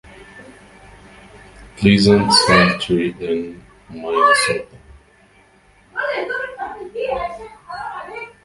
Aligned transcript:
Pleasant 1.77 2.33
Cemetery 2.33 3.11
in 3.19 3.63
Minnesota. 3.89 4.65